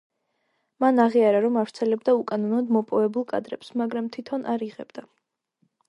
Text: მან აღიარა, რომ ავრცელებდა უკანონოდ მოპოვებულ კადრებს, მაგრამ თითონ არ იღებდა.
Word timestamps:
მან 0.83 1.01
აღიარა, 1.03 1.41
რომ 1.45 1.59
ავრცელებდა 1.63 2.17
უკანონოდ 2.21 2.73
მოპოვებულ 2.79 3.29
კადრებს, 3.35 3.71
მაგრამ 3.83 4.09
თითონ 4.19 4.49
არ 4.57 4.69
იღებდა. 4.71 5.07